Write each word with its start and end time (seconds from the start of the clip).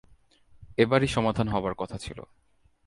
এবারই 0.77 1.07
সমাধান 1.07 1.47
হবার 1.47 1.73
কথা 1.73 1.97
ছিলো। 1.97 2.23